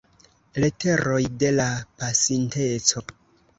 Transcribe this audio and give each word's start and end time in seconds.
Leteroj 0.63 1.19
de 1.45 1.53
la 1.59 1.69
Pasinteco. 2.01 3.07